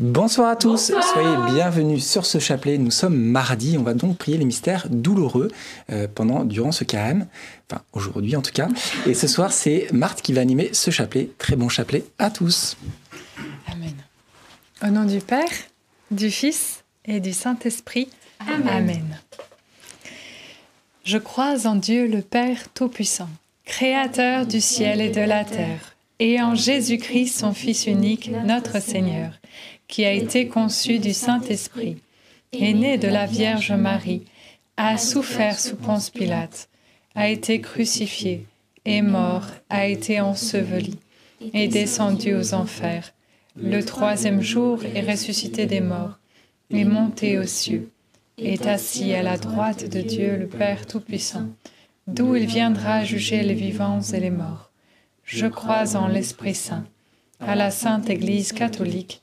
Bonsoir 0.00 0.48
à 0.48 0.56
tous, 0.56 0.92
soyez 1.12 1.52
bienvenus 1.52 2.02
sur 2.08 2.24
ce 2.24 2.38
chapelet. 2.38 2.78
Nous 2.78 2.90
sommes 2.90 3.18
mardi, 3.18 3.76
on 3.78 3.82
va 3.82 3.92
donc 3.92 4.16
prier 4.16 4.38
les 4.38 4.46
mystères 4.46 4.86
douloureux 4.88 5.50
euh, 5.92 6.08
pendant 6.14 6.44
durant 6.44 6.72
ce 6.72 6.84
carême, 6.84 7.26
enfin 7.70 7.82
aujourd'hui 7.92 8.34
en 8.34 8.40
tout 8.40 8.50
cas. 8.50 8.68
Et 9.04 9.12
ce 9.12 9.28
soir, 9.28 9.52
c'est 9.52 9.88
Marthe 9.92 10.22
qui 10.22 10.32
va 10.32 10.40
animer 10.40 10.70
ce 10.72 10.90
chapelet. 10.90 11.28
Très 11.36 11.54
bon 11.54 11.68
chapelet 11.68 12.06
à 12.18 12.30
tous. 12.30 12.78
Amen. 13.70 13.92
Au 14.82 14.86
nom 14.86 15.04
du 15.04 15.18
Père, 15.18 15.50
du 16.10 16.30
Fils 16.30 16.82
et 17.04 17.20
du 17.20 17.34
Saint-Esprit. 17.34 18.08
Amen. 18.38 18.68
Amen. 18.68 19.18
Je 21.04 21.18
crois 21.18 21.66
en 21.66 21.74
Dieu 21.74 22.06
le 22.06 22.22
Père 22.22 22.72
Tout-Puissant, 22.72 23.28
Créateur 23.66 24.46
du 24.46 24.62
ciel 24.62 25.02
et 25.02 25.10
de 25.10 25.20
la 25.20 25.44
terre, 25.44 25.94
et 26.20 26.40
en 26.40 26.54
Jésus-Christ, 26.54 27.38
son 27.38 27.52
Fils 27.52 27.86
unique, 27.86 28.30
notre 28.46 28.80
Seigneur 28.80 29.32
qui 29.90 30.04
a 30.04 30.12
été 30.12 30.46
conçu 30.46 31.00
du 31.00 31.12
Saint-Esprit, 31.12 31.96
est 32.52 32.72
né 32.72 32.96
de 32.96 33.08
la 33.08 33.26
Vierge 33.26 33.72
Marie, 33.72 34.24
a 34.76 34.96
souffert 34.96 35.58
sous 35.58 35.76
Ponce 35.76 36.10
Pilate, 36.10 36.68
a 37.16 37.28
été 37.28 37.60
crucifié, 37.60 38.46
est 38.84 39.02
mort, 39.02 39.46
a 39.68 39.86
été 39.88 40.20
enseveli, 40.20 40.96
est 41.52 41.68
descendu 41.68 42.34
aux 42.34 42.54
enfers. 42.54 43.12
Le 43.60 43.82
troisième 43.84 44.40
jour 44.40 44.78
est 44.94 45.10
ressuscité 45.10 45.66
des 45.66 45.80
morts, 45.80 46.18
est 46.72 46.84
monté 46.84 47.38
aux 47.38 47.46
cieux, 47.46 47.90
est 48.38 48.66
assis 48.66 49.12
à 49.12 49.24
la 49.24 49.36
droite 49.36 49.88
de 49.88 50.00
Dieu 50.00 50.36
le 50.36 50.46
Père 50.46 50.86
Tout-Puissant, 50.86 51.48
d'où 52.06 52.36
il 52.36 52.46
viendra 52.46 53.04
juger 53.04 53.42
les 53.42 53.54
vivants 53.54 54.00
et 54.00 54.20
les 54.20 54.30
morts. 54.30 54.70
Je 55.24 55.48
crois 55.48 55.96
en 55.96 56.06
l'Esprit 56.06 56.54
Saint, 56.54 56.84
à 57.40 57.56
la 57.56 57.72
Sainte 57.72 58.08
Église 58.08 58.52
catholique, 58.52 59.22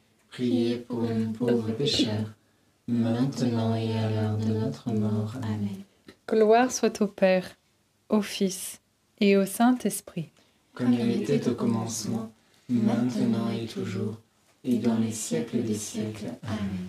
Priez 0.31 0.77
pour 0.77 1.01
nous 1.01 1.31
pauvres 1.33 1.71
pécheurs, 1.73 2.31
maintenant 2.87 3.75
et 3.75 3.91
à 3.97 4.09
l'heure 4.09 4.37
de 4.37 4.53
notre 4.53 4.89
mort. 4.91 5.35
Amen. 5.43 5.83
Gloire 6.25 6.71
soit 6.71 7.01
au 7.01 7.07
Père, 7.07 7.45
au 8.07 8.21
Fils 8.21 8.79
et 9.19 9.35
au 9.35 9.45
Saint-Esprit. 9.45 10.29
Comme 10.73 10.93
il 10.93 11.21
était 11.21 11.49
au 11.49 11.53
commencement, 11.53 12.31
maintenant 12.69 13.49
et 13.51 13.65
toujours, 13.65 14.19
et 14.63 14.77
dans 14.77 14.97
les 14.97 15.11
siècles 15.11 15.63
des 15.63 15.75
siècles. 15.75 16.31
Amen. 16.43 16.87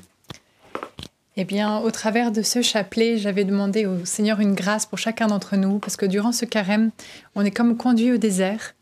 Eh 1.36 1.44
bien, 1.44 1.78
au 1.78 1.90
travers 1.90 2.30
de 2.30 2.42
ce 2.42 2.62
chapelet, 2.62 3.18
j'avais 3.18 3.44
demandé 3.44 3.86
au 3.86 4.04
Seigneur 4.04 4.38
une 4.38 4.54
grâce 4.54 4.86
pour 4.86 4.98
chacun 4.98 5.26
d'entre 5.26 5.56
nous, 5.56 5.80
parce 5.80 5.96
que 5.96 6.06
durant 6.06 6.30
ce 6.30 6.44
carême, 6.44 6.92
on 7.34 7.44
est 7.44 7.50
comme 7.50 7.76
conduit 7.76 8.12
au 8.12 8.18
désert, 8.18 8.74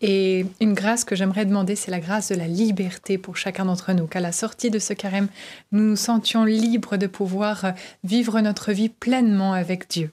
et 0.00 0.46
une 0.60 0.74
grâce 0.74 1.04
que 1.04 1.16
j'aimerais 1.16 1.44
demander, 1.44 1.74
c'est 1.74 1.90
la 1.90 1.98
grâce 1.98 2.28
de 2.28 2.36
la 2.36 2.46
liberté 2.46 3.18
pour 3.18 3.36
chacun 3.36 3.64
d'entre 3.64 3.92
nous, 3.92 4.06
qu'à 4.06 4.20
la 4.20 4.32
sortie 4.32 4.70
de 4.70 4.78
ce 4.78 4.92
carême, 4.92 5.28
nous 5.72 5.82
nous 5.82 5.96
sentions 5.96 6.44
libres 6.44 6.96
de 6.96 7.08
pouvoir 7.08 7.72
vivre 8.04 8.40
notre 8.40 8.72
vie 8.72 8.88
pleinement 8.88 9.54
avec 9.54 9.90
Dieu. 9.90 10.12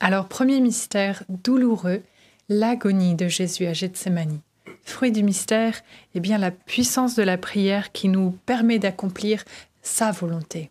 Alors, 0.00 0.26
premier 0.26 0.60
mystère 0.60 1.22
douloureux, 1.28 2.02
l'agonie 2.48 3.14
de 3.14 3.28
Jésus 3.28 3.66
à 3.66 3.72
Gethsemane. 3.72 4.40
Fruit 4.82 5.12
du 5.12 5.22
mystère, 5.22 5.80
eh 6.14 6.20
bien 6.20 6.36
la 6.36 6.50
puissance 6.50 7.14
de 7.14 7.22
la 7.22 7.38
prière 7.38 7.92
qui 7.92 8.08
nous 8.08 8.36
permet 8.44 8.78
d'accomplir 8.78 9.44
sa 9.82 10.10
volonté. 10.10 10.70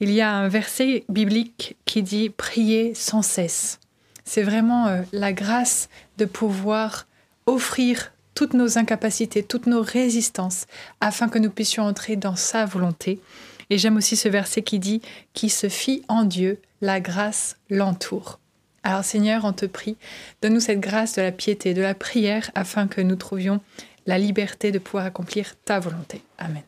Il 0.00 0.12
y 0.12 0.20
a 0.20 0.32
un 0.32 0.48
verset 0.48 1.04
biblique 1.08 1.76
qui 1.84 2.02
dit 2.02 2.30
prier 2.30 2.94
sans 2.94 3.22
cesse. 3.22 3.80
C'est 4.24 4.42
vraiment 4.42 4.86
euh, 4.86 5.02
la 5.12 5.32
grâce 5.32 5.88
de 6.18 6.24
pouvoir 6.24 7.07
offrir 7.48 8.12
toutes 8.34 8.54
nos 8.54 8.78
incapacités, 8.78 9.42
toutes 9.42 9.66
nos 9.66 9.82
résistances, 9.82 10.66
afin 11.00 11.28
que 11.28 11.38
nous 11.38 11.50
puissions 11.50 11.82
entrer 11.82 12.14
dans 12.14 12.36
sa 12.36 12.66
volonté. 12.66 13.20
Et 13.70 13.78
j'aime 13.78 13.96
aussi 13.96 14.16
ce 14.16 14.28
verset 14.28 14.62
qui 14.62 14.78
dit 14.78 15.00
Qui 15.32 15.48
se 15.48 15.68
fie 15.68 16.02
en 16.08 16.24
Dieu, 16.24 16.60
la 16.80 17.00
grâce 17.00 17.56
l'entoure. 17.68 18.38
Alors 18.84 19.04
Seigneur, 19.04 19.44
on 19.44 19.52
te 19.52 19.66
prie, 19.66 19.96
donne-nous 20.40 20.60
cette 20.60 20.80
grâce 20.80 21.14
de 21.14 21.22
la 21.22 21.32
piété, 21.32 21.74
de 21.74 21.82
la 21.82 21.94
prière, 21.94 22.50
afin 22.54 22.86
que 22.86 23.00
nous 23.00 23.16
trouvions 23.16 23.60
la 24.06 24.18
liberté 24.18 24.70
de 24.70 24.78
pouvoir 24.78 25.04
accomplir 25.04 25.54
ta 25.64 25.80
volonté. 25.80 26.22
Amen. 26.38 26.67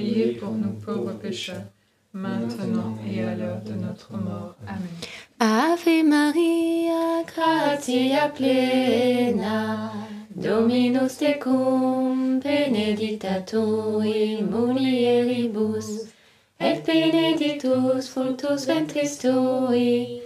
priez 0.00 0.32
pour 0.32 0.52
nous 0.52 0.72
pauvres 0.84 1.12
pécheurs, 1.12 1.64
maintenant 2.12 2.96
et 3.06 3.22
à 3.22 3.34
l'heure 3.34 3.60
de 3.62 3.74
notre 3.74 4.12
mort. 4.12 4.54
Amen. 4.66 4.88
Ave 5.38 6.02
Maria, 6.04 7.22
gratia 7.26 8.28
plena, 8.28 9.92
Dominus 10.34 11.18
tecum, 11.18 12.40
benedicta 12.40 13.40
tui 13.50 14.42
mulieribus, 14.42 15.88
et 16.58 16.80
benedictus 16.86 18.08
fructus 18.08 18.66
ventris 18.66 19.18
tui, 19.18 20.22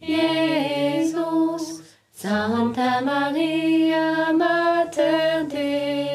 Iesus. 0.00 1.82
Santa 2.20 3.00
Maria, 3.00 4.32
Mater 4.32 5.44
Dei, 5.48 6.07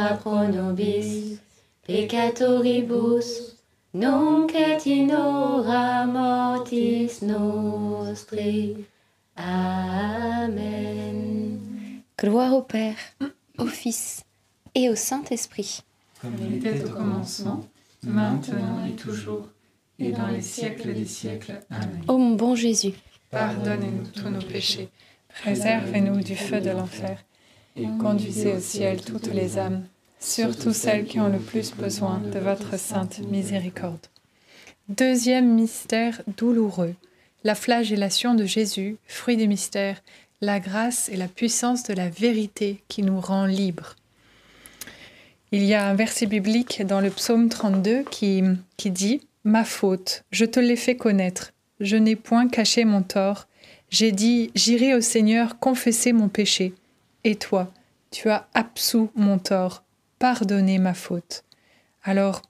ora 0.00 0.16
pro 0.16 0.48
nobis 0.48 1.38
peccatoribus, 1.86 3.56
nunc 3.92 4.54
et 4.54 4.86
in 4.86 5.10
hora 5.10 6.06
mortis 6.06 7.22
nostri. 7.22 8.86
Amen. 9.36 10.78
Gloire 12.18 12.54
au 12.54 12.62
Père, 12.62 12.96
au 13.58 13.66
Fils 13.66 14.24
et 14.74 14.88
au 14.90 14.94
Saint-Esprit. 14.94 15.82
Comme 16.20 16.36
il 16.40 16.56
était 16.56 16.84
au 16.84 16.90
commencement, 16.90 17.64
maintenant 18.02 18.84
et 18.86 18.92
toujours, 18.92 19.48
et 19.98 20.12
dans 20.12 20.28
les 20.28 20.42
siècles 20.42 20.94
des 20.94 21.06
siècles. 21.06 21.60
Amen. 21.70 22.02
Ô 22.08 22.18
mon 22.18 22.36
bon 22.36 22.54
Jésus, 22.54 22.92
Pardonnez-nous 23.30 24.08
tous 24.08 24.28
nos 24.28 24.42
péchés, 24.42 24.88
préservez-nous 25.40 26.20
du 26.20 26.36
feu 26.36 26.60
de 26.60 26.70
l'enfer, 26.70 27.24
et 27.76 27.86
conduisez 28.00 28.54
au 28.54 28.60
ciel 28.60 29.00
toutes 29.02 29.32
les 29.32 29.58
âmes, 29.58 29.84
surtout 30.18 30.72
celles 30.72 31.06
qui 31.06 31.20
ont 31.20 31.28
le 31.28 31.38
plus 31.38 31.72
besoin 31.74 32.18
de 32.18 32.38
votre 32.38 32.78
sainte 32.78 33.20
miséricorde. 33.30 34.06
Deuxième 34.88 35.54
mystère 35.54 36.20
douloureux, 36.36 36.94
la 37.44 37.54
flagellation 37.54 38.34
de 38.34 38.44
Jésus, 38.44 38.96
fruit 39.06 39.36
du 39.36 39.46
mystère, 39.48 40.02
la 40.40 40.58
grâce 40.58 41.08
et 41.08 41.16
la 41.16 41.28
puissance 41.28 41.84
de 41.84 41.94
la 41.94 42.08
vérité 42.08 42.82
qui 42.88 43.02
nous 43.02 43.20
rend 43.20 43.46
libres. 43.46 43.96
Il 45.52 45.64
y 45.64 45.74
a 45.74 45.86
un 45.86 45.94
verset 45.94 46.26
biblique 46.26 46.82
dans 46.86 47.00
le 47.00 47.10
psaume 47.10 47.48
32 47.48 48.04
qui, 48.10 48.42
qui 48.76 48.90
dit 48.90 49.20
Ma 49.44 49.64
faute, 49.64 50.24
je 50.30 50.44
te 50.44 50.60
l'ai 50.60 50.76
fait 50.76 50.96
connaître, 50.96 51.52
je 51.80 51.96
n'ai 51.96 52.14
point 52.14 52.48
caché 52.48 52.84
mon 52.84 53.02
tort. 53.02 53.46
J'ai 53.90 54.12
dit, 54.12 54.52
j'irai 54.54 54.94
au 54.94 55.00
Seigneur 55.00 55.58
confesser 55.58 56.12
mon 56.12 56.28
péché. 56.28 56.74
Et 57.24 57.36
toi, 57.36 57.72
tu 58.10 58.30
as 58.30 58.48
absous 58.54 59.10
mon 59.14 59.38
tort, 59.38 59.84
pardonné 60.18 60.78
ma 60.78 60.94
faute. 60.94 61.44
Alors, 62.02 62.42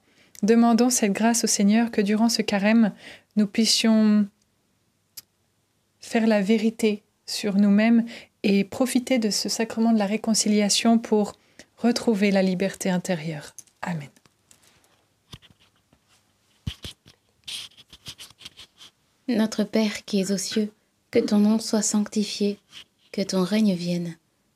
demandons 0.43 0.89
cette 0.89 1.13
grâce 1.13 1.43
au 1.43 1.47
Seigneur 1.47 1.91
que 1.91 2.01
durant 2.01 2.29
ce 2.29 2.41
carême, 2.41 2.93
nous 3.35 3.47
puissions 3.47 4.27
faire 5.99 6.27
la 6.27 6.41
vérité 6.41 7.03
sur 7.25 7.55
nous-mêmes 7.55 8.05
et 8.43 8.63
profiter 8.63 9.19
de 9.19 9.29
ce 9.29 9.49
sacrement 9.49 9.93
de 9.93 9.99
la 9.99 10.05
réconciliation 10.05 10.97
pour 10.97 11.33
retrouver 11.77 12.31
la 12.31 12.41
liberté 12.41 12.89
intérieure. 12.89 13.55
Amen. 13.81 14.09
Notre 19.27 19.63
Père 19.63 20.03
qui 20.05 20.19
es 20.19 20.31
aux 20.31 20.37
cieux, 20.37 20.71
que 21.09 21.19
ton 21.19 21.39
nom 21.39 21.59
soit 21.59 21.81
sanctifié, 21.81 22.59
que 23.11 23.21
ton 23.21 23.43
règne 23.43 23.75
vienne, 23.75 24.17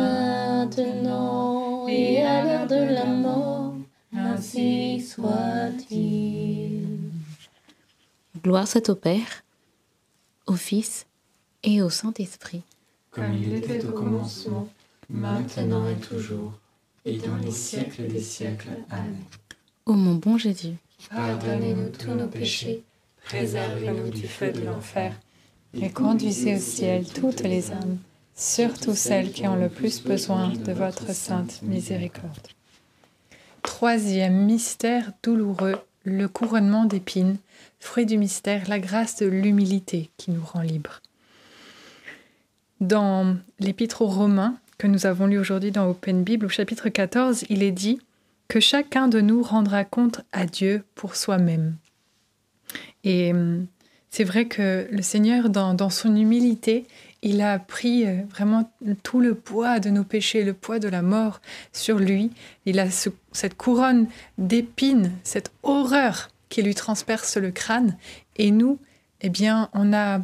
maintenant 0.00 1.86
et 1.88 2.22
à 2.22 2.44
l'heure 2.44 2.66
de 2.66 2.94
la 2.94 3.04
mort, 3.06 3.74
ainsi 4.14 5.00
soit-il. 5.00 6.86
Gloire 8.42 8.68
soit 8.68 8.88
au 8.88 8.94
Père, 8.94 9.42
au 10.46 10.54
Fils 10.54 11.06
et 11.62 11.82
au 11.82 11.90
Saint-Esprit. 11.90 12.62
Comme 13.10 13.34
il 13.34 13.54
était 13.54 13.84
au 13.84 13.92
commencement, 13.92 14.68
maintenant 15.08 15.86
et 15.88 15.96
toujours, 15.96 16.52
et 17.04 17.18
dans 17.18 17.36
les 17.36 17.50
siècles 17.50 18.06
des 18.06 18.20
siècles. 18.20 18.70
Amen. 18.90 19.16
Ô 19.86 19.94
mon 19.94 20.14
bon 20.14 20.38
Jésus, 20.38 20.76
Pardonnez-nous 21.08 21.88
tous 21.90 22.12
nos 22.12 22.28
péchés, 22.28 22.84
préservez-nous 23.24 24.10
du 24.10 24.28
feu 24.28 24.52
de 24.52 24.60
l'enfer, 24.60 25.12
Et 25.74 25.90
conduisez 25.90 26.56
au 26.56 26.60
ciel 26.60 27.06
toutes 27.06 27.40
les 27.40 27.72
âmes, 27.72 27.98
surtout 28.40 28.94
celles 28.94 29.32
qui 29.32 29.46
ont 29.46 29.54
le 29.54 29.68
plus 29.68 30.02
besoin 30.02 30.48
de 30.48 30.72
votre 30.72 31.14
sainte 31.14 31.60
miséricorde. 31.62 32.48
Troisième 33.62 34.46
mystère 34.46 35.12
douloureux, 35.22 35.76
le 36.04 36.26
couronnement 36.26 36.86
d'épines, 36.86 37.36
fruit 37.80 38.06
du 38.06 38.16
mystère, 38.16 38.66
la 38.68 38.78
grâce 38.78 39.16
de 39.16 39.26
l'humilité 39.26 40.08
qui 40.16 40.30
nous 40.30 40.42
rend 40.42 40.62
libres. 40.62 41.02
Dans 42.80 43.36
l'épître 43.58 44.00
aux 44.00 44.06
Romains 44.06 44.56
que 44.78 44.86
nous 44.86 45.04
avons 45.04 45.26
lu 45.26 45.38
aujourd'hui 45.38 45.70
dans 45.70 45.90
Open 45.90 46.24
Bible, 46.24 46.46
au 46.46 46.48
chapitre 46.48 46.88
14, 46.88 47.44
il 47.50 47.62
est 47.62 47.72
dit 47.72 48.00
que 48.48 48.58
chacun 48.58 49.08
de 49.08 49.20
nous 49.20 49.42
rendra 49.42 49.84
compte 49.84 50.22
à 50.32 50.46
Dieu 50.46 50.82
pour 50.94 51.14
soi-même. 51.14 51.74
Et 53.04 53.34
hum, 53.34 53.66
c'est 54.10 54.24
vrai 54.24 54.46
que 54.46 54.88
le 54.90 55.02
Seigneur, 55.02 55.50
dans, 55.50 55.74
dans 55.74 55.90
son 55.90 56.16
humilité, 56.16 56.86
il 57.22 57.40
a 57.42 57.58
pris 57.58 58.06
euh, 58.06 58.22
vraiment 58.30 58.70
tout 59.02 59.20
le 59.20 59.34
poids 59.34 59.78
de 59.80 59.90
nos 59.90 60.04
péchés, 60.04 60.42
le 60.44 60.54
poids 60.54 60.78
de 60.78 60.88
la 60.88 61.02
mort 61.02 61.40
sur 61.72 61.98
lui. 61.98 62.30
Il 62.66 62.78
a 62.78 62.90
ce- 62.90 63.10
cette 63.32 63.56
couronne 63.56 64.06
d'épines, 64.38 65.12
cette 65.22 65.52
horreur 65.62 66.30
qui 66.48 66.62
lui 66.62 66.74
transperce 66.74 67.36
le 67.36 67.50
crâne. 67.50 67.96
Et 68.36 68.50
nous, 68.50 68.78
eh 69.20 69.28
bien, 69.28 69.68
on 69.74 69.84
n'a 69.84 70.22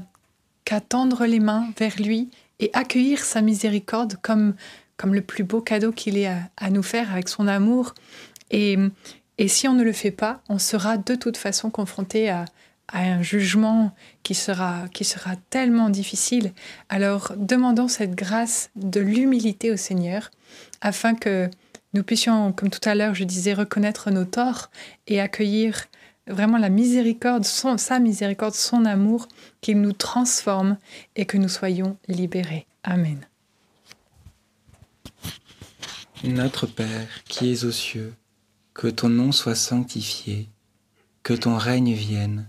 qu'à 0.65 0.81
tendre 0.81 1.27
les 1.27 1.39
mains 1.41 1.69
vers 1.79 1.97
lui 2.01 2.31
et 2.61 2.71
accueillir 2.73 3.23
sa 3.23 3.43
miséricorde 3.43 4.17
comme, 4.23 4.55
comme 4.97 5.15
le 5.15 5.21
plus 5.21 5.45
beau 5.45 5.61
cadeau 5.61 5.93
qu'il 5.93 6.17
ait 6.17 6.27
à, 6.29 6.39
à 6.57 6.71
nous 6.71 6.83
faire 6.83 7.13
avec 7.13 7.29
son 7.29 7.47
amour. 7.47 7.95
Et, 8.51 8.79
et 9.39 9.49
si 9.49 9.69
on 9.69 9.75
ne 9.75 9.83
le 9.85 9.93
fait 9.93 10.11
pas, 10.11 10.41
on 10.49 10.59
sera 10.59 10.97
de 10.97 11.15
toute 11.15 11.37
façon 11.37 11.69
confronté 11.71 12.31
à, 12.31 12.47
à 12.89 13.01
un 13.01 13.23
jugement 13.23 13.95
qui 14.23 14.35
sera, 14.35 14.89
qui 14.93 15.05
sera 15.05 15.37
tellement 15.51 15.91
difficile. 15.91 16.53
Alors 16.89 17.33
demandons 17.37 17.89
cette 17.89 18.15
grâce 18.15 18.71
de 18.77 19.01
l'humilité 19.01 19.73
au 19.73 19.77
Seigneur 19.77 20.31
afin 20.81 21.15
que 21.15 21.51
nous 21.95 22.03
puissions, 22.03 22.53
comme 22.53 22.71
tout 22.71 22.87
à 22.89 22.95
l'heure 22.95 23.15
je 23.15 23.25
disais, 23.25 23.55
reconnaître 23.55 24.11
nos 24.11 24.25
torts 24.25 24.71
et 25.07 25.21
accueillir 25.21 25.87
vraiment 26.29 26.59
la 26.59 26.69
miséricorde, 26.69 27.45
sa 27.45 27.99
miséricorde, 27.99 28.55
son 28.55 28.85
amour, 28.85 29.29
qu'il 29.61 29.81
nous 29.81 29.93
transforme 29.93 30.77
et 31.15 31.25
que 31.25 31.37
nous 31.37 31.49
soyons 31.49 31.97
libérés. 32.09 32.67
Amen. 32.83 33.27
Notre 36.25 36.67
Père 36.67 37.09
qui 37.29 37.53
es 37.53 37.65
aux 37.65 37.73
cieux, 37.73 38.15
que 38.75 38.89
ton 38.89 39.09
nom 39.09 39.33
soit 39.33 39.55
sanctifié, 39.55 40.49
que 41.23 41.35
ton 41.35 41.57
règne 41.57 41.93
vienne, 41.93 42.49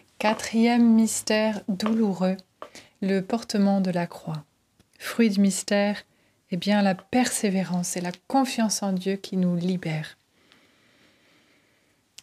Quatrième 0.21 0.87
mystère 0.87 1.61
douloureux, 1.67 2.37
le 3.01 3.21
portement 3.21 3.81
de 3.81 3.89
la 3.89 4.05
croix. 4.05 4.43
Fruit 4.99 5.31
du 5.31 5.39
mystère, 5.39 6.03
eh 6.51 6.57
bien 6.57 6.83
la 6.83 6.93
persévérance 6.93 7.97
et 7.97 8.01
la 8.01 8.11
confiance 8.27 8.83
en 8.83 8.93
Dieu 8.93 9.15
qui 9.15 9.35
nous 9.35 9.55
libère. 9.55 10.19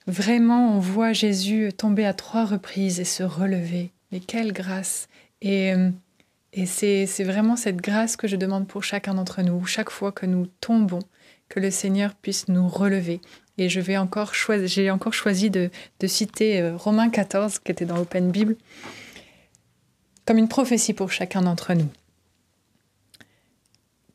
Vraiment, 0.07 0.77
on 0.77 0.79
voit 0.79 1.13
Jésus 1.13 1.73
tomber 1.77 2.07
à 2.07 2.15
trois 2.15 2.45
reprises 2.45 3.01
et 3.01 3.05
se 3.05 3.25
relever. 3.25 3.91
Mais 4.13 4.21
quelle 4.21 4.53
grâce 4.53 5.09
Et, 5.43 5.75
euh, 5.75 5.91
et 6.53 6.67
c'est 6.67 7.05
c'est 7.07 7.25
vraiment 7.25 7.57
cette 7.57 7.83
grâce 7.83 8.15
que 8.15 8.29
je 8.29 8.37
demande 8.37 8.69
pour 8.69 8.85
chacun 8.85 9.15
d'entre 9.15 9.43
nous, 9.43 9.67
chaque 9.67 9.91
fois 9.91 10.13
que 10.13 10.25
nous 10.25 10.47
tombons, 10.61 11.03
que 11.49 11.59
le 11.59 11.73
Seigneur 11.73 12.15
puisse 12.15 12.47
nous 12.47 12.69
relever. 12.69 13.21
Et 13.59 13.69
j'ai 13.69 13.99
encore 13.99 14.35
choisi 14.35 15.51
de, 15.51 15.71
de 16.01 16.07
citer 16.07 16.61
euh, 16.61 16.77
Romains 16.77 17.11
14, 17.11 17.59
qui 17.59 17.73
était 17.73 17.85
dans 17.85 17.99
Open 17.99 18.31
Bible, 18.31 18.57
comme 20.25 20.39
une 20.39 20.49
prophétie 20.49 20.95
pour 20.95 21.11
chacun 21.11 21.43
d'entre 21.43 21.75
nous. 21.75 21.89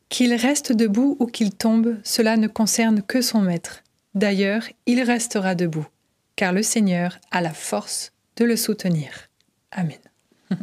Qu'il 0.08 0.32
reste 0.34 0.72
debout 0.72 1.16
ou 1.20 1.26
qu'il 1.26 1.54
tombe, 1.54 1.96
cela 2.04 2.36
ne 2.36 2.46
concerne 2.46 3.02
que 3.02 3.20
son 3.20 3.40
maître. 3.40 3.82
D'ailleurs, 4.14 4.62
il 4.86 5.02
restera 5.02 5.54
debout, 5.54 5.86
car 6.36 6.52
le 6.52 6.62
Seigneur 6.62 7.18
a 7.30 7.40
la 7.40 7.52
force 7.52 8.12
de 8.36 8.44
le 8.44 8.56
soutenir. 8.56 9.28
Amen. 9.72 9.98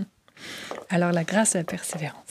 Alors 0.89 1.11
la 1.11 1.23
grâce 1.23 1.55
et 1.55 1.59
la 1.59 1.63
persévérance. 1.65 2.30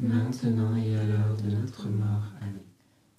maintenant 0.00 0.76
et 0.76 0.96
à 0.96 1.04
l'heure 1.04 1.36
de 1.44 1.50
notre 1.54 1.88
mort. 1.88 2.32
Amen. 2.40 2.60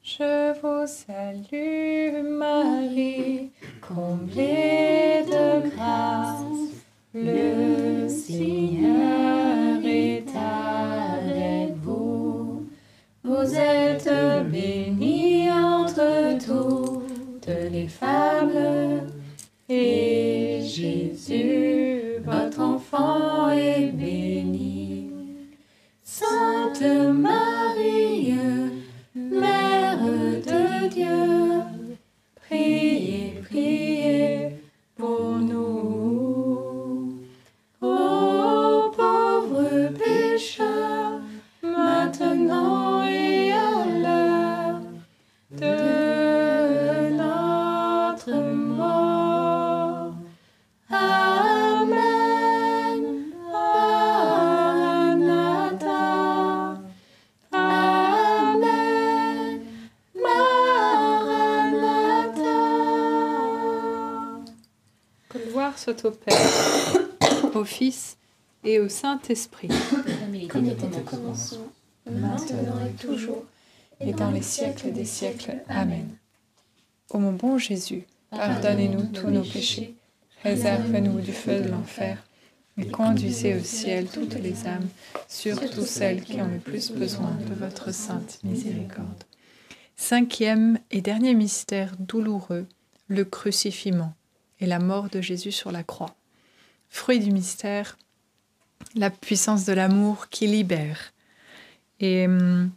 Je 0.03 0.53
vous 0.61 0.87
salue 0.87 2.23
Marie, 2.23 3.51
comblée 3.81 5.23
de 5.27 5.69
grâce, 5.69 6.71
le 7.13 8.07
Seigneur 8.07 9.83
est 9.83 10.25
avec 10.35 11.75
vous. 11.83 12.65
Vous 13.23 13.55
êtes 13.55 14.09
bénie 14.49 15.51
entre 15.51 16.37
toutes 16.37 17.47
les 17.47 17.87
femmes, 17.87 19.09
et 19.67 20.46
au 66.07 66.11
Père, 66.11 66.95
au 67.53 67.65
Fils 67.65 68.17
et 68.63 68.79
au 68.79 68.87
Saint-Esprit, 68.87 69.67
Comme 70.49 70.65
il 70.65 70.71
était 70.71 70.85
au 70.85 71.01
commencement, 71.01 71.67
maintenant 72.09 72.85
et 72.85 72.93
toujours, 72.93 73.43
et 73.99 74.13
dans 74.13 74.31
les 74.31 74.41
siècles 74.41 74.93
des 74.93 75.05
siècles. 75.05 75.57
Amen. 75.67 76.07
Ô 77.09 77.19
mon 77.19 77.33
bon 77.33 77.57
Jésus, 77.57 78.05
pardonnez-nous 78.31 79.07
tous 79.07 79.29
nos 79.29 79.43
péchés, 79.43 79.95
réservez-nous 80.43 81.19
du 81.19 81.33
feu 81.33 81.59
de 81.59 81.69
l'enfer, 81.69 82.23
et 82.77 82.87
conduisez 82.87 83.55
au 83.55 83.63
ciel 83.63 84.07
toutes 84.07 84.35
les 84.35 84.65
âmes, 84.65 84.87
surtout 85.27 85.85
celles 85.85 86.23
qui 86.23 86.41
ont 86.41 86.47
le 86.47 86.59
plus 86.59 86.91
besoin 86.91 87.35
de 87.49 87.53
votre 87.53 87.93
sainte 87.93 88.39
miséricorde. 88.43 89.23
Cinquième 89.97 90.79
et 90.89 91.01
dernier 91.01 91.33
mystère 91.33 91.95
douloureux, 91.99 92.65
le 93.07 93.25
crucifiement 93.25 94.13
et 94.59 94.65
la 94.65 94.79
mort 94.79 95.09
de 95.09 95.21
Jésus 95.21 95.51
sur 95.51 95.71
la 95.71 95.83
croix. 95.83 96.15
Fruit 96.89 97.19
du 97.19 97.31
mystère, 97.31 97.97
la 98.95 99.09
puissance 99.09 99.65
de 99.65 99.73
l'amour 99.73 100.29
qui 100.29 100.47
libère. 100.47 101.13
Et 101.99 102.25
hum, 102.25 102.71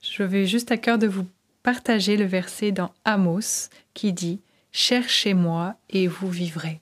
je 0.00 0.22
vais 0.22 0.46
juste 0.46 0.72
à 0.72 0.76
cœur 0.76 0.98
de 0.98 1.06
vous 1.06 1.26
partager 1.62 2.16
le 2.16 2.24
verset 2.24 2.72
dans 2.72 2.92
Amos 3.04 3.68
qui 3.94 4.12
dit 4.12 4.40
Cherchez-moi 4.72 5.76
et 5.90 6.08
vous 6.08 6.30
vivrez. 6.30 6.80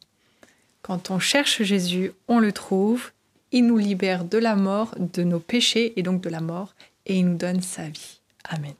Quand 0.82 1.10
on 1.10 1.18
cherche 1.18 1.62
Jésus, 1.62 2.12
on 2.28 2.38
le 2.38 2.52
trouve, 2.52 3.10
il 3.52 3.66
nous 3.66 3.76
libère 3.76 4.24
de 4.24 4.38
la 4.38 4.54
mort, 4.54 4.94
de 4.98 5.22
nos 5.22 5.40
péchés 5.40 5.92
et 5.96 6.02
donc 6.02 6.22
de 6.22 6.28
la 6.28 6.40
mort, 6.40 6.74
et 7.06 7.18
il 7.18 7.26
nous 7.26 7.36
donne 7.36 7.60
sa 7.60 7.88
vie. 7.88 8.20
Amen. 8.44 8.74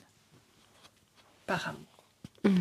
Par 1.46 1.68
amour. 1.68 2.61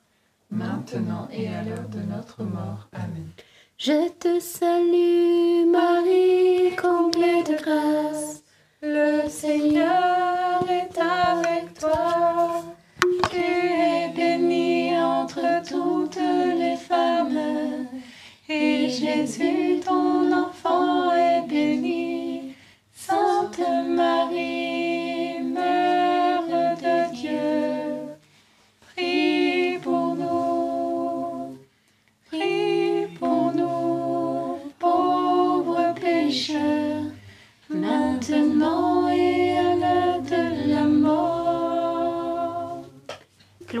maintenant 0.51 1.27
et 1.31 1.47
à 1.47 1.63
l'heure 1.63 1.89
de 1.89 2.01
notre 2.01 2.43
mort. 2.43 2.89
Amen. 2.93 3.29
Je 3.77 4.09
te 4.09 4.39
salue 4.39 5.65
Marie, 5.71 6.75
comblée 6.75 7.43
de 7.43 7.55
grâce, 7.63 8.43
le 8.83 9.27
Seigneur 9.27 10.63
est 10.69 10.99
avec 10.99 11.73
toi. 11.79 12.63
Tu 13.31 13.39
es 13.39 14.09
bénie 14.15 14.95
entre 14.97 15.63
toutes 15.67 16.19
les 16.59 16.75
femmes, 16.75 17.87
et 18.47 18.89
Jésus, 18.89 19.79
ton 19.83 20.31
enfant, 20.31 21.11
est 21.13 21.47
béni. 21.47 22.53
Sainte 22.93 23.59
Marie, 23.87 24.60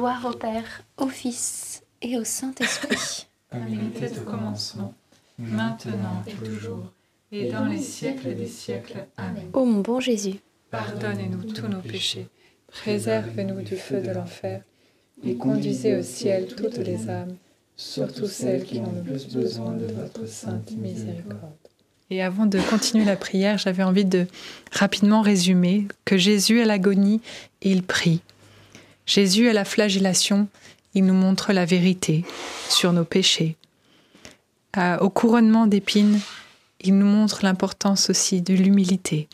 Gloire 0.01 0.25
au 0.25 0.35
Père, 0.35 0.83
au 0.97 1.09
Fils 1.09 1.83
et 2.01 2.17
au 2.17 2.23
Saint-Esprit. 2.23 3.27
Comme 3.51 3.67
il 3.69 3.85
était 3.85 4.17
au 4.17 4.23
commencement, 4.23 4.95
maintenant 5.37 6.23
et 6.25 6.31
toujours, 6.31 6.91
et 7.31 7.51
dans 7.51 7.65
les 7.65 7.77
siècles 7.77 8.35
des 8.35 8.47
siècles. 8.47 9.05
Amen. 9.15 9.51
Ô 9.53 9.63
mon 9.63 9.81
bon 9.81 9.99
Jésus, 9.99 10.39
Pardonnez-nous 10.71 11.53
tous 11.53 11.67
nos 11.67 11.81
péchés, 11.81 12.27
préservez-nous 12.69 13.61
du 13.61 13.75
feu 13.75 14.01
de 14.01 14.09
l'enfer, 14.09 14.63
et 15.23 15.35
conduisez 15.35 15.95
au 15.95 16.01
ciel 16.01 16.47
toutes 16.47 16.79
les 16.79 17.07
âmes, 17.07 17.35
surtout 17.75 18.25
celles 18.25 18.63
qui 18.63 18.79
ont 18.79 18.91
le 18.91 19.03
plus 19.03 19.27
besoin 19.27 19.73
de 19.73 19.85
votre 19.85 20.27
sainte 20.27 20.71
miséricorde. 20.71 21.37
Et 22.09 22.23
avant 22.23 22.47
de 22.47 22.59
continuer 22.71 23.05
la 23.05 23.17
prière, 23.17 23.59
j'avais 23.59 23.83
envie 23.83 24.05
de 24.05 24.25
rapidement 24.71 25.21
résumer 25.21 25.87
que 26.05 26.17
Jésus 26.17 26.59
à 26.59 26.65
l'agonie, 26.65 27.21
il 27.61 27.83
prie. 27.83 28.21
Jésus 29.05 29.49
à 29.49 29.53
la 29.53 29.65
flagellation, 29.65 30.47
il 30.93 31.05
nous 31.05 31.13
montre 31.13 31.53
la 31.53 31.65
vérité 31.65 32.25
sur 32.69 32.93
nos 32.93 33.05
péchés. 33.05 33.55
Au 34.99 35.09
couronnement 35.09 35.67
d'épines, 35.67 36.19
il 36.79 36.97
nous 36.97 37.05
montre 37.05 37.43
l'importance 37.43 38.09
aussi 38.09 38.41
de 38.41 38.53
l'humilité. 38.53 39.27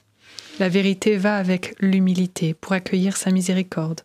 La 0.59 0.69
vérité 0.69 1.17
va 1.17 1.37
avec 1.37 1.75
l'humilité 1.79 2.53
pour 2.53 2.73
accueillir 2.73 3.15
sa 3.15 3.31
miséricorde. 3.31 4.01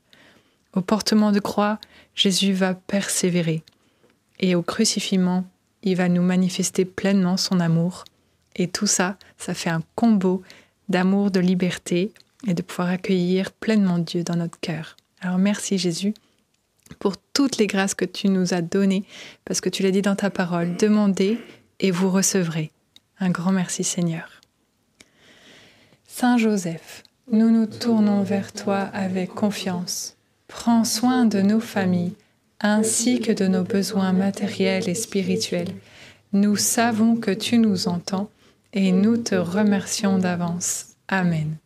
Au 0.74 0.80
portement 0.80 1.32
de 1.32 1.40
croix, 1.40 1.78
Jésus 2.14 2.52
va 2.52 2.74
persévérer. 2.74 3.62
Et 4.40 4.54
au 4.54 4.62
crucifiement, 4.62 5.44
il 5.82 5.96
va 5.96 6.08
nous 6.08 6.22
manifester 6.22 6.84
pleinement 6.84 7.36
son 7.36 7.60
amour. 7.60 8.04
Et 8.56 8.68
tout 8.68 8.86
ça, 8.86 9.16
ça 9.38 9.54
fait 9.54 9.70
un 9.70 9.82
combo 9.94 10.42
d'amour, 10.88 11.30
de 11.30 11.40
liberté 11.40 12.12
et 12.46 12.54
de 12.54 12.62
pouvoir 12.62 12.88
accueillir 12.88 13.50
pleinement 13.52 13.98
Dieu 13.98 14.22
dans 14.22 14.36
notre 14.36 14.60
cœur. 14.60 14.96
Alors 15.22 15.38
merci 15.38 15.78
Jésus 15.78 16.14
pour 16.98 17.16
toutes 17.16 17.56
les 17.56 17.68
grâces 17.68 17.94
que 17.94 18.04
tu 18.04 18.28
nous 18.28 18.52
as 18.52 18.60
données, 18.60 19.04
parce 19.44 19.60
que 19.60 19.68
tu 19.68 19.82
l'as 19.82 19.92
dit 19.92 20.02
dans 20.02 20.16
ta 20.16 20.30
parole, 20.30 20.76
demandez 20.76 21.38
et 21.80 21.90
vous 21.90 22.10
recevrez. 22.10 22.70
Un 23.18 23.30
grand 23.30 23.52
merci 23.52 23.84
Seigneur. 23.84 24.40
Saint 26.06 26.36
Joseph, 26.36 27.04
nous 27.30 27.50
nous 27.50 27.66
tournons 27.66 28.22
vers 28.22 28.52
toi 28.52 28.80
avec 28.80 29.30
confiance. 29.30 30.16
Prends 30.48 30.84
soin 30.84 31.24
de 31.24 31.40
nos 31.40 31.60
familles, 31.60 32.14
ainsi 32.60 33.20
que 33.20 33.32
de 33.32 33.46
nos 33.46 33.62
besoins 33.62 34.12
matériels 34.12 34.88
et 34.88 34.94
spirituels. 34.94 35.72
Nous 36.32 36.56
savons 36.56 37.16
que 37.16 37.30
tu 37.30 37.58
nous 37.58 37.88
entends 37.88 38.28
et 38.72 38.90
nous 38.90 39.16
te 39.16 39.36
remercions 39.36 40.18
d'avance. 40.18 40.96
Amen. 41.08 41.56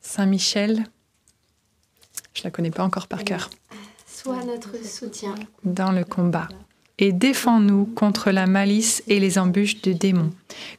Saint 0.00 0.26
Michel, 0.26 0.84
je 2.34 2.42
la 2.44 2.50
connais 2.50 2.70
pas 2.70 2.84
encore 2.84 3.06
par 3.06 3.24
cœur, 3.24 3.50
sois 4.06 4.44
notre 4.44 4.76
soutien. 4.84 5.34
dans 5.64 5.92
le 5.92 6.04
combat. 6.04 6.48
Et 6.98 7.12
défends-nous 7.12 7.86
contre 7.86 8.30
la 8.30 8.46
malice 8.46 9.02
et 9.08 9.18
les 9.18 9.38
embûches 9.38 9.80
du 9.82 9.94
démon. 9.94 10.30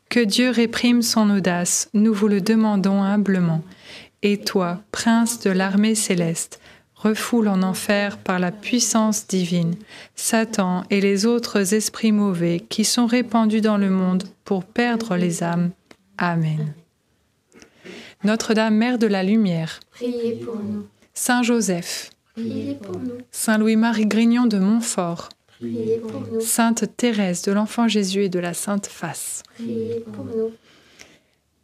Que 0.10 0.20
Dieu 0.22 0.52
réprime 0.52 1.02
son 1.02 1.30
audace, 1.30 1.90
nous 1.94 2.14
vous 2.14 2.28
le 2.28 2.40
demandons 2.40 3.04
humblement. 3.04 3.62
Et 4.22 4.38
toi, 4.38 4.82
prince 4.92 5.40
de 5.40 5.50
l'armée 5.50 5.96
céleste, 5.96 6.62
refoule 6.96 7.50
en 7.50 7.62
enfer 7.64 8.18
par 8.18 8.40
la 8.40 8.52
puissance 8.54 9.28
divine 9.28 9.76
Satan 10.16 10.84
et 10.90 11.02
les 11.02 11.26
autres 11.26 11.74
esprits 11.74 12.14
mauvais 12.14 12.64
qui 12.70 12.86
sont 12.86 13.08
répandus 13.08 13.60
dans 13.60 13.78
le 13.78 13.90
monde 13.90 14.24
pour 14.46 14.64
perdre 14.64 15.18
les 15.18 15.44
âmes. 15.44 15.72
Amen. 16.18 16.74
Notre-Dame, 18.24 18.76
Mère 18.76 18.98
de 18.98 19.08
la 19.08 19.24
Lumière, 19.24 19.82
Priez 19.92 20.36
pour 20.36 20.56
nous. 20.56 20.86
Saint 21.14 21.44
Joseph, 21.44 22.10
Priez 22.34 22.76
pour 22.76 22.98
nous. 22.98 23.18
Saint 23.32 23.58
Louis-Marie 23.58 24.08
Grignon 24.08 24.46
de 24.48 24.58
Montfort, 24.58 25.30
Priez 25.60 25.98
pour 26.00 26.22
nous. 26.22 26.42
Sainte 26.42 26.86
Thérèse 26.98 27.44
de 27.44 27.52
l'Enfant 27.52 27.88
Jésus 27.88 28.24
et 28.24 28.30
de 28.30 28.40
la 28.40 28.54
Sainte 28.54 28.88
Face, 28.88 29.44
Priez 29.56 30.00
pour 30.12 30.26
nous. 30.26 30.52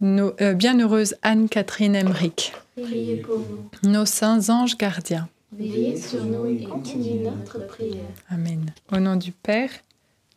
nos 0.02 0.34
euh, 0.42 0.54
bienheureuses 0.54 1.16
Anne-Catherine 1.24 1.96
Emmerich, 1.96 2.54
Priez 2.76 3.18
pour 3.18 3.40
nous. 3.40 3.90
nos 3.90 4.06
saints 4.06 4.50
anges 4.50 4.78
gardiens. 4.78 5.28
Veillez 5.52 6.00
sur 6.00 6.24
nous 6.26 6.46
et 6.46 6.64
continuez 6.66 7.28
notre 7.28 7.66
prière. 7.66 8.06
Amen. 8.30 8.72
Au 8.92 8.98
nom 9.00 9.16
du 9.16 9.32
Père, 9.32 9.72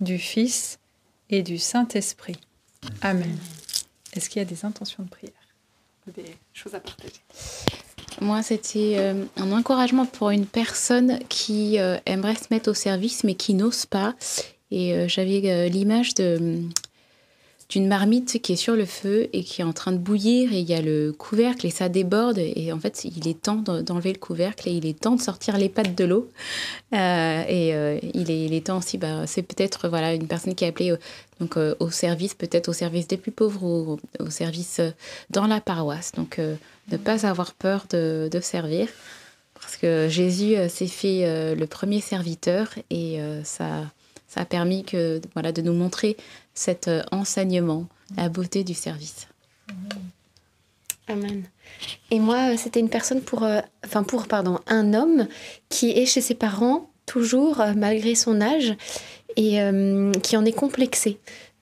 du 0.01 0.16
Fils 0.16 0.79
et 1.29 1.42
du 1.42 1.59
Saint-Esprit. 1.59 2.38
Amen. 3.03 3.37
Est-ce 4.14 4.31
qu'il 4.31 4.40
y 4.40 4.42
a 4.44 4.48
des 4.48 4.64
intentions 4.64 5.03
de 5.03 5.11
prière? 5.11 5.33
Des 6.16 6.35
choses 6.55 6.75
à 6.75 6.81
partager? 6.81 7.20
Moi, 8.20 8.42
c'était 8.42 8.94
euh, 8.96 9.25
un 9.37 9.53
encouragement 9.53 10.07
pour 10.07 10.31
une 10.31 10.46
personne 10.46 11.18
qui 11.29 11.79
euh, 11.79 11.96
aimerait 12.07 12.35
se 12.35 12.46
mettre 12.51 12.70
au 12.70 12.75
service 12.75 13.25
mais 13.25 13.35
qui 13.35 13.55
n'ose 13.55 13.87
pas. 13.87 14.14
Et 14.70 14.94
euh, 14.94 15.09
j'avais 15.09 15.68
l'image 15.68 16.14
de 16.14 16.61
d'une 17.72 17.88
marmite 17.88 18.42
qui 18.42 18.52
est 18.52 18.56
sur 18.56 18.76
le 18.76 18.85
feu 18.85 19.30
et 19.32 19.42
qui 19.42 19.62
est 19.62 19.64
en 19.64 19.72
train 19.72 19.92
de 19.92 19.96
bouillir 19.96 20.52
et 20.52 20.58
il 20.58 20.68
y 20.68 20.74
a 20.74 20.82
le 20.82 21.11
couvercle 21.16 21.66
et 21.66 21.70
ça 21.70 21.88
déborde 21.88 22.37
et 22.37 22.70
en 22.70 22.78
fait 22.78 23.06
il 23.06 23.26
est 23.26 23.40
temps 23.40 23.56
d'enlever 23.56 24.12
le 24.12 24.18
couvercle 24.18 24.68
et 24.68 24.72
il 24.72 24.85
est 24.85 25.00
temps 25.00 25.16
de 25.16 25.22
sortir 25.22 25.56
les 25.56 25.70
pattes 25.70 25.94
de 25.94 26.04
l'eau. 26.04 26.30
Euh, 26.92 27.44
et 27.48 27.74
euh, 27.74 27.98
il, 28.12 28.30
est, 28.30 28.66
temps 28.66 28.76
aussi 28.76 28.98
bah, 28.98 29.26
c'est 29.26 29.40
peut-être 29.40 29.88
voilà 29.88 30.12
une 30.12 30.26
personne 30.26 30.54
qui 30.54 30.64
est 30.64 30.68
appelée 30.68 30.90
euh, 30.90 30.98
donc 31.40 31.56
au 31.56 31.90
service 31.90 32.35
peut-être 32.35 32.68
au 32.68 32.74
service 32.74 33.08
des 33.08 33.16
plus 33.16 33.32
pauvres 33.32 33.64
ou 33.64 33.98
au, 34.20 34.30
service 34.30 34.82
dans 35.30 35.46
la 35.46 35.62
paroisse. 35.62 36.12
Donc 36.12 36.38
ne 36.38 36.96
pas 36.98 37.26
avoir 37.26 37.54
peur 37.54 37.87
de, 37.88 38.28
de 38.30 38.40
servir 38.40 38.87
parce 39.54 39.78
que 39.78 40.08
Jésus 40.11 40.56
s'est 40.68 40.87
fait 40.87 41.54
le 41.54 41.66
premier 41.66 42.02
serviteur 42.02 42.68
et 42.90 43.18
ça 43.44 43.87
ça 44.32 44.40
a 44.40 44.44
permis 44.46 44.82
que, 44.82 45.20
voilà, 45.35 45.52
de 45.52 45.61
nous 45.61 45.74
montrer 45.74 46.16
cet 46.54 46.88
euh, 46.88 47.02
enseignement, 47.10 47.86
la 48.16 48.28
beauté 48.28 48.64
du 48.64 48.74
service. 48.74 49.28
Amen. 51.08 51.44
Et 52.10 52.20
moi, 52.20 52.52
euh, 52.52 52.56
c'était 52.56 52.80
une 52.80 52.88
personne 52.88 53.20
pour, 53.20 53.42
euh, 53.42 53.60
enfin 53.84 54.02
pour, 54.02 54.28
pardon, 54.28 54.60
un 54.66 54.94
homme 54.94 55.26
qui 55.68 55.90
est 55.90 56.06
chez 56.06 56.20
ses 56.20 56.34
parents 56.34 56.90
toujours, 57.06 57.62
malgré 57.76 58.14
son 58.14 58.40
âge, 58.40 58.74
et 59.36 59.58
qui 60.22 60.36
en 60.36 60.44
est 60.44 60.52
complexé. 60.52 61.18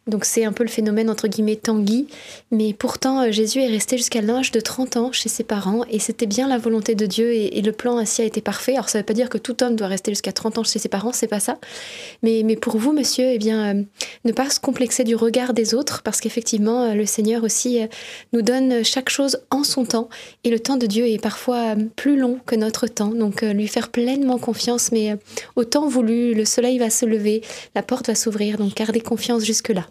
Donc 0.07 0.25
c'est 0.25 0.45
un 0.45 0.53
peu 0.53 0.65
le 0.65 0.71
phénomène 0.71 1.11
entre 1.11 1.29
guillemets 1.29 1.57
Tanguy, 1.57 2.07
mais 2.51 2.73
pourtant 2.73 3.23
euh, 3.23 3.31
Jésus 3.31 3.61
est 3.61 3.67
resté 3.67 3.99
jusqu'à 3.99 4.23
l'âge 4.23 4.51
de 4.51 4.59
30 4.59 4.97
ans 4.97 5.13
chez 5.13 5.29
ses 5.29 5.45
parents 5.45 5.85
et 5.91 5.99
c'était 5.99 6.27
bien 6.27 6.49
la 6.49 6.57
volonté 6.57 6.95
de 6.95 7.05
Dieu 7.05 7.33
et, 7.33 7.61
le 7.61 7.73
plan 7.73 7.99
ainsi 7.99 8.23
a 8.23 8.25
été 8.25 8.41
parfait. 8.41 8.73
Alors 8.73 8.89
ça 8.89 8.99
ne 8.99 9.03
veut 9.03 9.07
pas 9.07 9.13
dire 9.13 9.29
que 9.29 9.37
tout 9.37 9.63
homme 9.63 9.77
doit 9.77 9.89
rester 9.89 10.11
jusqu'à 10.11 10.33
30 10.33 10.57
ans 10.59 10.65
chez 10.65 10.79
ses 10.79 10.89
parents, 10.89 11.13
c'est 11.13 11.27
pas 11.27 11.39
ça. 11.39 11.59
Mais, 12.23 12.43
mais 12.45 12.57
pour 12.57 12.79
vous, 12.79 12.93
monsieur, 12.93 13.27
eh 13.27 13.39
bien, 13.39 13.77
euh, 13.77 13.83
ne 14.25 14.33
pas 14.33 14.49
se 14.49 14.59
complexer 14.59 15.05
du 15.05 15.15
regard 15.15 15.53
des 15.53 15.75
autres 15.75 16.03
parce 16.03 16.21
qu'effectivement 16.21 16.85
euh, 16.85 16.95
le 16.95 17.05
Seigneur 17.05 17.45
aussi 17.45 17.81
nous 18.33 18.41
donne 18.41 18.83
chaque 18.83 19.11
chose 19.11 19.43
en 19.51 19.65
son 19.65 19.85
temps 19.85 20.09
et 20.45 20.51
le 20.51 20.59
temps 20.59 20.79
de 20.79 20.87
Dieu 20.87 21.07
est 21.07 21.23
parfois 21.23 21.75
plus 21.97 22.17
long 22.17 22.39
que 22.47 22.57
notre 22.57 22.87
temps. 22.87 23.09
Donc 23.11 23.43
lui 23.43 23.69
faire 23.69 23.91
pleinement 23.91 24.39
confiance, 24.39 24.93
mais 24.93 25.17
au 25.57 25.65
temps 25.65 25.89
voulu, 25.89 26.33
le 26.33 26.47
soleil 26.47 26.79
va 26.79 26.89
se 26.89 27.05
lever, 27.05 27.43
la 27.75 27.83
porte 27.83 28.07
va 28.07 28.15
s'ouvrir, 28.15 28.57
donc 28.57 28.75
gardez 28.75 29.01
confiance 29.01 29.45
jusque-là. 29.45 29.87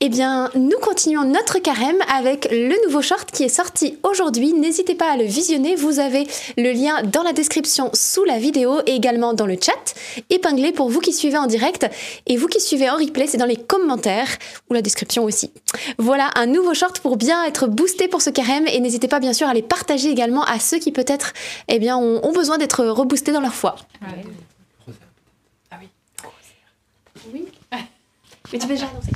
Eh 0.00 0.10
bien, 0.10 0.48
nous 0.54 0.78
continuons 0.80 1.24
notre 1.24 1.58
carême 1.58 2.00
avec 2.08 2.46
le 2.52 2.86
nouveau 2.86 3.02
short 3.02 3.32
qui 3.32 3.42
est 3.42 3.48
sorti 3.48 3.98
aujourd'hui. 4.04 4.52
N'hésitez 4.52 4.94
pas 4.94 5.10
à 5.10 5.16
le 5.16 5.24
visionner. 5.24 5.74
Vous 5.74 5.98
avez 5.98 6.28
le 6.56 6.70
lien 6.70 7.02
dans 7.02 7.24
la 7.24 7.32
description 7.32 7.90
sous 7.94 8.22
la 8.22 8.38
vidéo 8.38 8.80
et 8.86 8.94
également 8.94 9.34
dans 9.34 9.44
le 9.44 9.56
chat, 9.60 9.96
épinglé 10.30 10.70
pour 10.70 10.88
vous 10.88 11.00
qui 11.00 11.12
suivez 11.12 11.36
en 11.36 11.48
direct. 11.48 11.90
Et 12.26 12.36
vous 12.36 12.46
qui 12.46 12.60
suivez 12.60 12.88
en 12.88 12.94
replay, 12.94 13.26
c'est 13.26 13.38
dans 13.38 13.44
les 13.44 13.56
commentaires 13.56 14.28
ou 14.70 14.74
la 14.74 14.82
description 14.82 15.24
aussi. 15.24 15.50
Voilà 15.98 16.30
un 16.36 16.46
nouveau 16.46 16.74
short 16.74 17.00
pour 17.00 17.16
bien 17.16 17.42
être 17.44 17.66
boosté 17.66 18.06
pour 18.06 18.22
ce 18.22 18.30
carême. 18.30 18.68
Et 18.68 18.78
n'hésitez 18.78 19.08
pas 19.08 19.18
bien 19.18 19.32
sûr 19.32 19.48
à 19.48 19.54
les 19.54 19.62
partager 19.62 20.10
également 20.10 20.44
à 20.44 20.60
ceux 20.60 20.78
qui 20.78 20.92
peut-être 20.92 21.32
eh 21.66 21.80
bien, 21.80 21.96
ont, 21.96 22.32
besoin 22.32 22.56
d'être 22.56 22.84
reboostés 22.84 23.32
dans 23.32 23.40
leur 23.40 23.54
foi. 23.54 23.74
Ah 24.00 24.06
oui. 24.16 25.88
Oui. 27.34 27.46
Mais 28.52 28.58
tu 28.58 28.66
peux 28.66 28.74
déjà 28.74 28.86
annoncer. 28.86 29.12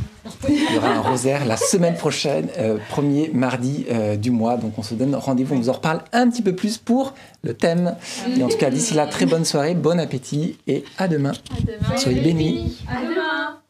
Il 0.48 0.74
y 0.74 0.78
aura 0.78 0.88
un 0.88 1.00
rosaire 1.00 1.44
la 1.44 1.56
semaine 1.56 1.94
prochaine, 1.94 2.48
euh, 2.58 2.78
premier 2.90 3.30
mardi 3.32 3.86
euh, 3.90 4.16
du 4.16 4.30
mois. 4.30 4.56
Donc 4.56 4.78
on 4.78 4.82
se 4.82 4.94
donne 4.94 5.14
rendez-vous, 5.14 5.54
on 5.54 5.58
vous 5.58 5.68
en 5.68 5.74
reparle 5.74 6.02
un 6.12 6.28
petit 6.30 6.42
peu 6.42 6.54
plus 6.54 6.78
pour 6.78 7.14
le 7.42 7.54
thème. 7.54 7.96
Et 8.36 8.42
en 8.42 8.48
tout 8.48 8.56
cas, 8.56 8.70
d'ici 8.70 8.94
là, 8.94 9.06
très 9.06 9.26
bonne 9.26 9.44
soirée, 9.44 9.74
bon 9.74 9.98
appétit 9.98 10.58
et 10.66 10.84
à 10.98 11.08
demain. 11.08 11.32
À 11.32 11.60
demain. 11.60 11.96
Soyez 11.96 12.20
bénis. 12.20 12.78
À 12.88 13.02
demain. 13.02 13.61